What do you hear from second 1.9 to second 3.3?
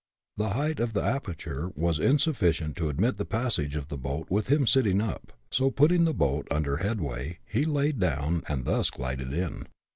insufficient to admit the